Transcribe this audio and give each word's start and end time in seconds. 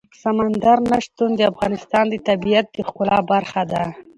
سمندر 0.21 0.77
نه 0.91 0.97
شتون 1.05 1.31
د 1.35 1.41
افغانستان 1.51 2.05
د 2.09 2.15
طبیعت 2.27 2.65
د 2.71 2.77
ښکلا 2.87 3.17
برخه 3.31 3.61
ده. 3.71 3.83